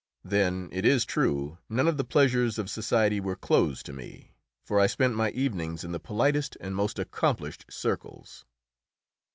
Then, 0.23 0.67
it 0.71 0.83
is 0.83 1.05
true, 1.05 1.59
none 1.69 1.87
of 1.87 1.97
the 1.97 2.03
pleasures 2.03 2.57
of 2.57 2.71
society 2.71 3.19
were 3.19 3.35
closed 3.35 3.85
to 3.85 3.93
me, 3.93 4.33
for 4.65 4.79
I 4.79 4.87
spent 4.87 5.13
my 5.13 5.29
evenings 5.29 5.83
in 5.83 5.91
the 5.91 5.99
politest 5.99 6.57
and 6.59 6.75
most 6.75 6.97
accomplished 6.97 7.65
circles. 7.69 8.43